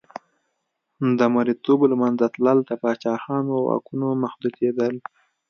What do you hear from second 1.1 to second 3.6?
د مریتوب له منځه تلل د پاچاهانو